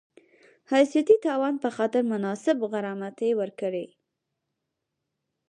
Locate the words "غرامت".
2.71-3.17